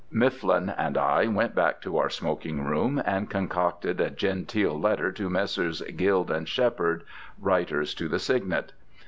Mifflin 0.09 0.67
and 0.69 0.97
I 0.97 1.27
went 1.27 1.53
back 1.53 1.79
to 1.83 1.97
our 1.99 2.09
smoking 2.09 2.65
room 2.65 2.99
and 3.05 3.29
concocted 3.29 4.01
a 4.01 4.09
genteel 4.09 4.79
letter 4.79 5.11
to 5.11 5.29
Messrs. 5.29 5.83
Guild 5.95 6.31
and 6.31 6.49
Shepherd, 6.49 7.03
Writers 7.39 7.93
to 7.93 8.07
the 8.07 8.17
Signet. 8.17 8.71